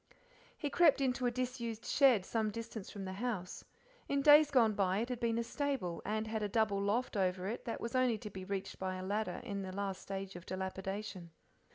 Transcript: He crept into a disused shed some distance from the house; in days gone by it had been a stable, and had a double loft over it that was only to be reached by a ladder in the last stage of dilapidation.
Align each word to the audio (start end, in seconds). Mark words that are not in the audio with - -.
He 0.57 0.71
crept 0.71 0.99
into 0.99 1.27
a 1.27 1.29
disused 1.29 1.85
shed 1.85 2.25
some 2.25 2.49
distance 2.49 2.89
from 2.89 3.05
the 3.05 3.13
house; 3.13 3.63
in 4.09 4.23
days 4.23 4.49
gone 4.49 4.73
by 4.73 4.97
it 4.97 5.09
had 5.09 5.19
been 5.19 5.37
a 5.37 5.43
stable, 5.43 6.01
and 6.03 6.25
had 6.25 6.41
a 6.41 6.49
double 6.49 6.81
loft 6.81 7.15
over 7.15 7.45
it 7.45 7.65
that 7.65 7.79
was 7.79 7.93
only 7.93 8.17
to 8.17 8.31
be 8.31 8.43
reached 8.43 8.79
by 8.79 8.95
a 8.95 9.05
ladder 9.05 9.41
in 9.43 9.61
the 9.61 9.71
last 9.71 10.01
stage 10.01 10.35
of 10.35 10.47
dilapidation. 10.47 11.29